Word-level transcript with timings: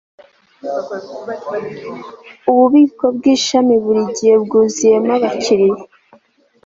ububiko 2.49 3.05
bwishami 3.17 3.75
buri 3.83 4.01
gihe 4.15 4.35
bwuzuyemo 4.43 5.11
abakiriya 5.17 5.81